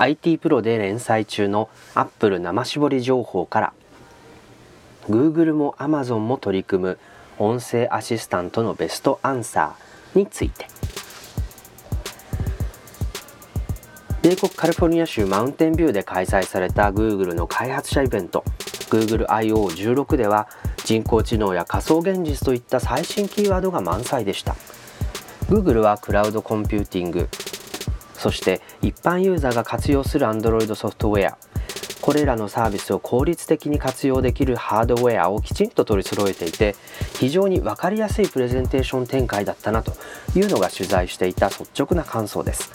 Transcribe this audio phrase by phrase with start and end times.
[0.00, 3.72] IT プロで連載中の Apple 生絞り情報から
[5.10, 6.98] Google も Amazon も取り組む
[7.38, 10.66] 音声アシスタントのベストアンサーについて。
[14.22, 18.44] 米国カリフォルニア州マウンテンビューで開催された Google の開発者イベント
[18.90, 20.48] Google I.O.16 では
[20.84, 24.56] 人工知能や仮想現実といった最新キーワードが満載でした。
[25.48, 27.28] Google はクラウドコンピューティング
[28.20, 31.38] そして一般ユーザーが活用する Android ソフトウェア。
[32.02, 36.74] これらのサービスを効率的に活用できるハードウェアをきちんと取り揃えていて
[37.18, 39.92] 非常に分かりやすいプレゼンテーション展開だったなと
[40.34, 42.72] いうのが取材していた率直な感想です。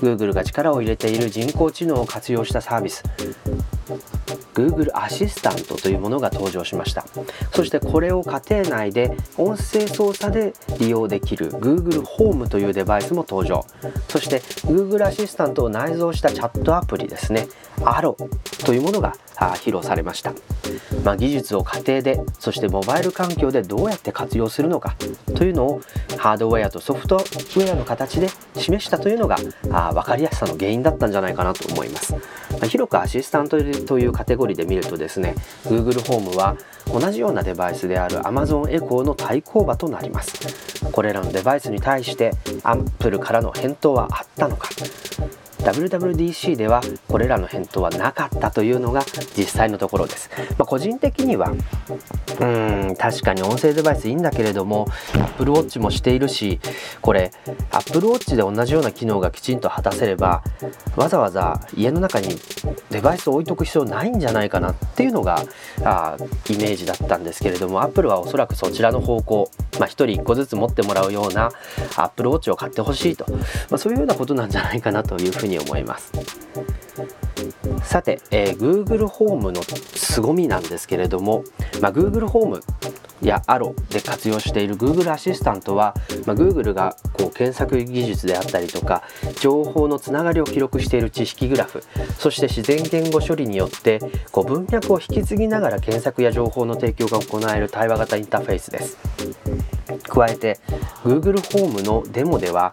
[0.00, 3.04] Google が力を入れている人工知能を活用したサービス。
[4.54, 7.04] Google アシスタントというものが登場しました。
[7.52, 13.64] そしてこれを家庭内で音声操作で利用できる Google ホームというデバイスも登場。
[14.08, 17.48] そして Google アシスタントを内蔵したチャットアプリですね。
[17.78, 18.16] Aro
[18.64, 20.32] というものが披露されました、
[21.04, 24.96] まあ、技術を家庭でそしてモバイル環境でどうやって活用するのか
[25.34, 25.80] というのを
[26.18, 29.36] ハードウェアとソフトウェアの形で示したというのが
[29.70, 32.20] あ分かりやすさの原因だったんじゃないかなと思います、ま
[32.62, 35.34] あ、広くアシスタントというカテゴリーで見るとですね
[35.64, 36.56] Google ホームは
[36.86, 40.32] 同じようなデバイスである Amazon Echo の対抗馬となります。
[40.90, 42.32] これらのデバイスに対して
[42.64, 44.68] Apple からの返答はあったのか。
[45.62, 49.04] WWDC ではこれらの返答はなかったというのが
[49.36, 51.52] 実際のところです、まあ、個人的には
[52.40, 56.60] うん確かに音声デバイスいいんだけれども Apple Watch もしているし
[57.00, 57.30] これ
[57.70, 60.42] Apple Watch で同じような機能がきちんと果たせれば
[60.96, 62.28] わざわざ家の中に
[62.90, 65.42] デバイスを置いとく必要ないんじゃないかなっていうのが
[65.84, 66.16] あ
[66.50, 71.50] イメージだったんですけれども Apple はおそらくそちらの方向、まあ、1人1個ずつ持ってもらうような
[71.96, 73.26] Apple Watch を買ってほしいと、
[73.70, 76.12] まあ、そういうようなことなんじゃないかなというふうに思います。
[77.84, 81.44] さて、えー、Google ホームの凄みなんですけれども、
[81.80, 82.60] まあ、Google ホーム
[83.22, 85.94] や Aro で活用している Google アシスタントは、
[86.26, 89.02] まあ、Google がこう検索技術であったりとか
[89.40, 91.82] 情報のつながりを記録している知識グラフ
[92.18, 94.00] そして自然言語処理によって
[94.32, 98.98] こう文脈を引き継ぎながら検索や情報の提供が行える対話型インターフェースです
[100.02, 100.58] 加えて
[101.04, 102.72] Google ホームのデモでは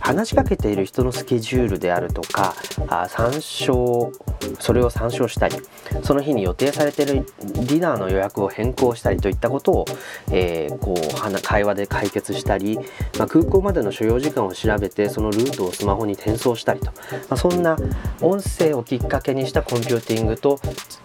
[0.00, 2.54] 話しかけている人のスケジュールであるとか
[2.88, 4.12] あ参照
[4.58, 5.56] それを参照したり
[6.02, 9.84] その日に予定されているディナーの予約を変更したりといったことを、
[10.30, 12.78] えー、こう会話で解決したり、
[13.18, 16.92] まあ、空港までの所要時間を調べてそのルートをスマホに転送したりと、ま
[17.30, 17.76] あ、そんな
[18.20, 20.58] 音声をきっかけにしたコンピューティングと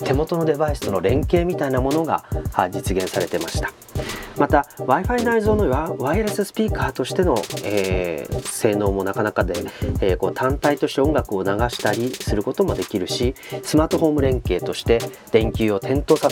[0.04, 2.26] 手元のデバイスとの連携みたいなものが
[2.72, 3.72] 実現されてました。
[4.38, 9.54] また Wi-Fi 内蔵のワイヤレススピーカーとしての、えー、性能もなかなかで、
[10.02, 15.00] えー、こう単体として音楽を流したりすることもできるしスマートフォーム連携として
[15.32, 16.30] 電球を点灯さ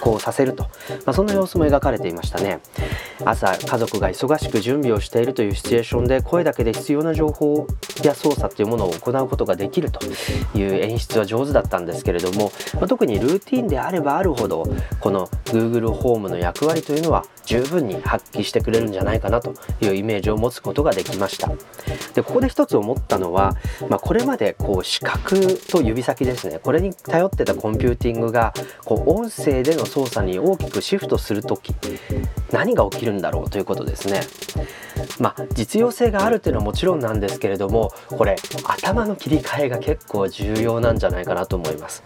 [0.00, 0.64] こうさせると、
[1.04, 2.60] まあ、そんな様子も描かれていましたね。
[3.24, 7.66] 朝家族が忙しく準備をしているというシチュエーションで声だけで必要な情報
[8.04, 10.06] や操作というものを行うことができると
[10.56, 14.64] いう演出は上手だったんですけれども、まあ、特にルーティンであればあるほど
[15.00, 21.50] この Google ホームの役割というのは十分に発揮してくれるんじゃないかなというイメージを持つことができました。
[22.14, 23.56] でここで一つ思ったのは、
[23.88, 28.52] まあ、これまでこう視覚と指先ですねこれに頼ってたコンピューティングが
[28.84, 31.74] こう音声での操作に大きくシフトする時
[32.52, 34.20] 何が起きるんだろうということですね。
[35.20, 42.02] まあ、実用性があるというのはもちろんなんですけれどもこれ頭の切り替えが結構重要なんじゃないかなと思います。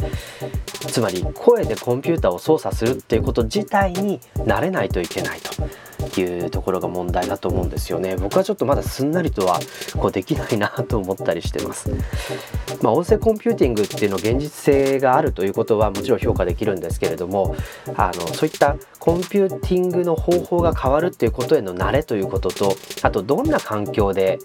[0.89, 5.51] つまり声でコンピューターを操作するっていうこと自体に慣れないといけないと。
[6.15, 8.17] ていうところが問題だと思うんですよね。
[8.17, 9.59] 僕はちょっとまだすんなりとは
[9.97, 11.91] こうできないなと思ったりしてます。
[12.83, 17.55] まあ、音声コンピューティングっていうの現実性があるということはもちろん評価できるんですけれども
[17.97, 24.39] あのそういったコンピューティングの方法が変わるっていうことへの慣れということとあとどんな環境で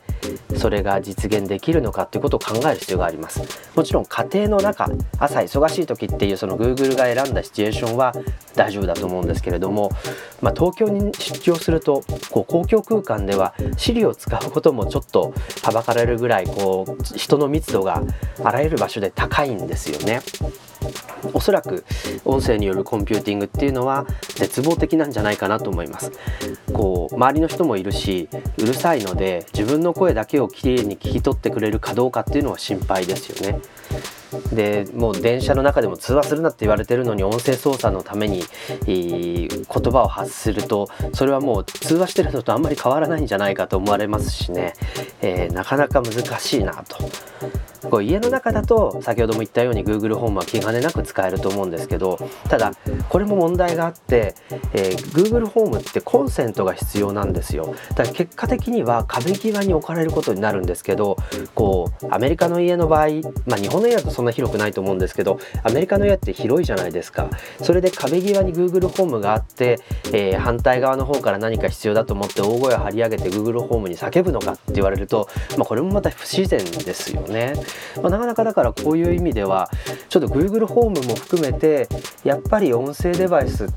[0.55, 3.41] それが実現できるのかっていうことを考える必要があります。
[3.75, 8.13] もちろん家庭の中朝忙しい時っていうその Google が選んだシチュエーションは
[8.55, 9.91] 大丈夫だと思うんですけれども、
[10.41, 15.33] まあ、東京に出張するとこう公共空間では Siri を使うこともちょっと
[15.63, 18.01] はばかられるぐらいこう人の密度が
[18.43, 20.21] あらゆる場所で高いんですよね。
[21.33, 21.85] おそらく
[22.25, 24.05] 音声によるコンピューティングっていうのは
[24.35, 26.11] 絶望的なんじゃないかなと思います。
[26.73, 33.59] こう周りの人もいるしうるさいので自分の声だけをきれいに聞き取ってくれるかどうかっていうのは心配ですよね。
[34.53, 38.43] でもう電車の中でも通話するなって言われてるのに音声操作のために
[38.85, 44.73] 言葉を発するとそれはもう通話してるのとあんまり変わらないんじゃないかと思われますしね、
[45.21, 46.97] えー、なかなか難しいなと。
[47.89, 52.17] こう家の中だと先ほども言ったように Google ホームは気兼ねなく使えると思うんですけど
[52.49, 52.71] ただ
[53.09, 54.35] これも問題があって、
[54.73, 57.75] えー、Google ホームってコンセントが必要なんですよ。
[57.89, 61.17] だから結果的には壁際に置かれることになるんですけど
[61.55, 63.07] こうアメリカの家の場合、
[63.45, 67.29] まあ、日本の家だとそんな広くないと思うんですけどアメリカの家って広いじゃないですか。
[67.61, 69.79] それで壁際に Google ホームがあって、
[70.13, 75.27] えー、反対側の方から何か必要だと思って大声を張り上げて Google ホームに叫ぶのかって言われると、
[75.57, 77.53] まあ、これもまた不自然ですよね、
[78.01, 79.69] まあ、なかなかだからこういう意味では
[80.09, 81.87] ちょっと Google ホームも含めて
[82.23, 83.69] やっぱり音声デバイスっ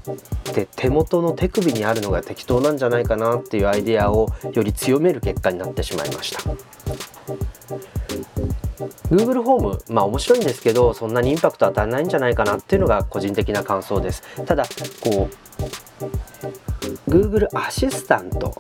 [0.53, 6.41] て手元の手首にあるのが適当なんじゃないかなっていうアイデアをより強める結果になってしまいました。
[9.11, 14.65] Google ホームまあ面白いんですけどそんなにインパクト与えないんじゃないかなっていうのが個人的な感想ですただ
[15.03, 18.55] こう Google アシスタント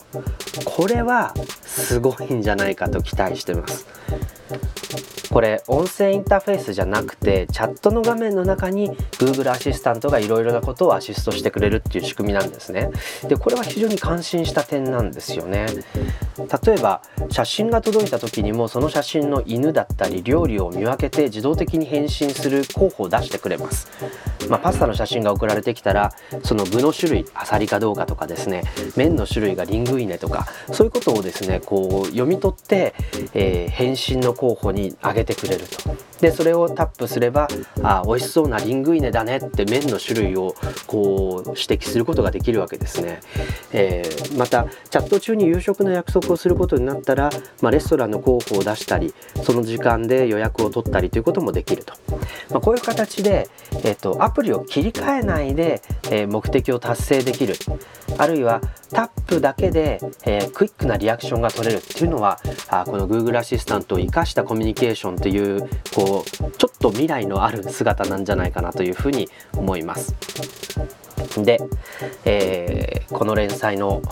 [0.65, 3.87] これはすごいんじゃないかと期待してます
[5.31, 12.91] これ音声インターフェースじゃなくてチャットの画面の中に Google アシスタントがいろいろなことをアシストしてくれるっていう仕組みなんですね。
[13.29, 15.67] でこれは非常に感心した点なんですよね。
[16.39, 23.89] 例えば写真が届いた時にもその写真の犬だったり料理を見分けて自動的に返信する候補を出してくれます、
[24.49, 26.13] まあ、パスタの写真が送られてきたら
[26.45, 28.63] その具の種類アサリかどうかとかですね
[28.97, 32.95] 麺の種類がリングイネとかそういうことをですねこう読み取って、
[33.35, 36.11] えー、返信の候補に挙げてくれると。
[36.21, 37.49] でそれをタップすれば
[37.83, 40.55] あ美味しそうなリングイネだねって麺の種類を
[40.87, 43.21] こう指摘することができるわけですね、
[43.73, 47.31] えー、またチャット中に夕食の約束をすることになったら、
[47.63, 51.95] まあ、レストランの候補を出したりその時間で予約を取ったりということもできると、
[52.51, 53.49] まあ、こういう形で、
[53.85, 57.55] えーと、アプリを切り替えないで、えー、目的を達成できる
[58.19, 62.39] あるいはタップだけで、えー、クイックなリアクションが取れるっていうのは
[62.69, 70.15] あこの Google アシスタントを生かしたコミュニケーションというこうちょっと未来のある姿なんじゃないかなというふうに思います。
[71.43, 71.59] で、
[72.25, 74.03] えー、この連載の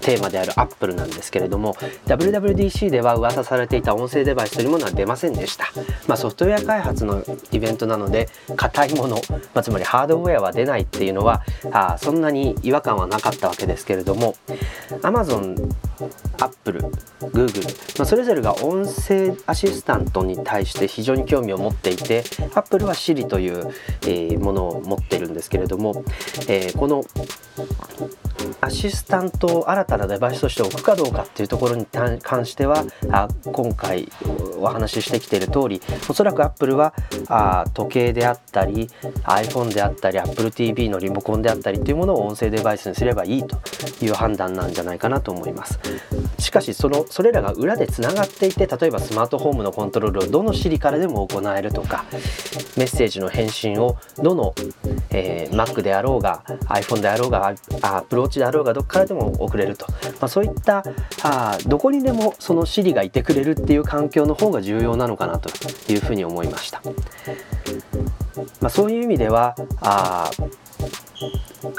[0.00, 1.74] テーマであるアップルなんですけれども
[2.06, 5.70] WWDC では噂されていた音声デバイスというものは出ませんでした、
[6.06, 7.22] まあ、ソフトウェア開発の
[7.52, 9.16] イベントなので硬いもの、
[9.54, 14.34] まあ、つまりハードウェアは出ないっていうのはあそんなに違和感はなかったわけですけれども
[15.02, 15.70] Amazon
[16.40, 17.52] アップル、グーグル、
[17.98, 22.24] まあ、それぞれが音声アシスタントに対して非常に興味を持っていて、
[22.54, 23.70] アップルは Siri という、
[24.02, 26.04] えー、ものを持っているんですけれども、
[26.48, 27.04] えー、この
[28.74, 34.10] シスタントを新たなデバイスとして置くかどうかっていうところに関してはあ今回
[34.58, 36.92] お話ししてきている通りおそらくアップルは
[37.28, 38.88] あ時計であったり
[39.24, 43.56] iPhone であったり AppleTV のリモコンであったりっていうものを音声デバイスにすればいいと
[44.04, 45.78] いう判断なんじゃないかなと思います。
[46.38, 52.04] しかしそのそれらが裏でつながっていて例えばスマートフォームのコントロールをどの Siri からでも行えるとか
[52.76, 54.54] メッセージの返信をどの、
[55.10, 60.84] えー、Mac であろうが iPhone であろうが Apple Watch であろうががどこからでも送れると、まあ、そういった
[61.22, 65.50] あどこにでもその Siri がいてくれるっていう環境の方が重要なのかなと
[65.92, 66.82] いうふうに思いました。
[68.60, 70.30] まあ、そういう意味ではあ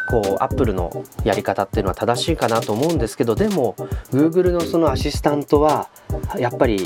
[0.09, 3.75] こうアップルのやり方っていうのは正しいかなと思うんですけどでも
[4.11, 5.89] Google のそのアシスタントは
[6.37, 6.79] やっぱり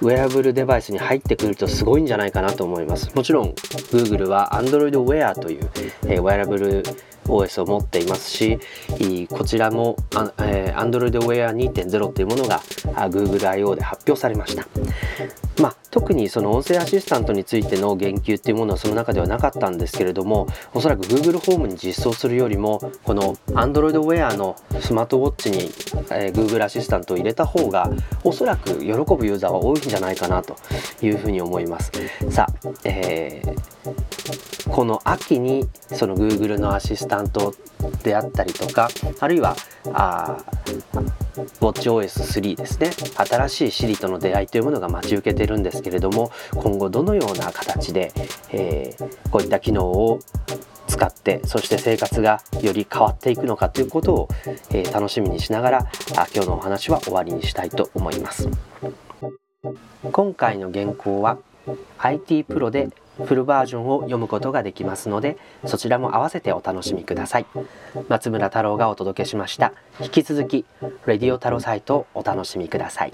[0.00, 5.70] ウェアブルデバイスに入ってくるとすごいんじゃないかなと思いますもちろん Google は Android Wear という、
[6.04, 6.82] えー、ウェアブル
[7.28, 8.58] OS を持っていますし
[9.30, 9.96] こちらも、
[10.38, 12.60] えー、Android Wear 2.0というものが
[13.08, 13.76] Google I.O.
[13.76, 14.66] で発表されました。
[15.60, 25.58] まあ、特にその音声アシスタントについての言及っていうものはその中ではなかったんですけれどもおそらく Google ホームに実装するよりもこの Android Wear のスマートウォッチに、
[26.12, 27.90] えー、Google アシスタントを入れた方が
[28.22, 30.56] おそらく喜ぶユーザーは多いんじゃないかなと
[31.02, 31.92] いうふうに思います。
[32.30, 37.54] さあ、えー、この秋にその Google のアシスタント
[38.02, 38.88] であったりとか
[39.20, 39.56] あるいは
[39.92, 40.38] あ
[41.60, 42.90] WatchOS3 ですね。
[43.16, 48.12] 新しい Siri との出会いというものが待ち受けてるんですけれども今後どのような形で、
[48.50, 50.20] えー、こういった機能を
[50.88, 54.28] 使ってそして生活がより変わっていくのかということを、
[54.70, 55.86] えー、楽しみにしながら
[56.34, 58.48] 今日のお話は終わりにしたいと思います。
[60.12, 61.38] 今回の原稿は
[61.98, 62.90] IT プロで
[63.24, 67.46] フルバージョンを読むことができますのでそちらも合わせてお楽しみください。
[68.08, 69.72] 松村太郎がお届けしました。
[70.00, 70.64] 引き続き
[71.06, 73.12] レディオ太郎サイトをお楽しみください。